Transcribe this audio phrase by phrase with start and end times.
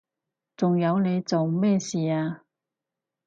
[0.57, 2.41] 仲有你做咩事啊？